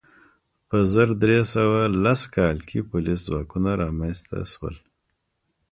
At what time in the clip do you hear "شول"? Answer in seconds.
4.51-4.75